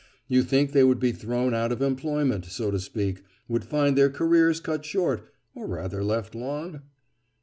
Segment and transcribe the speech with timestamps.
[0.27, 4.59] You think they would be thrown out of employment, so to speak—would find their careers
[4.59, 6.81] cut short, or rather left long?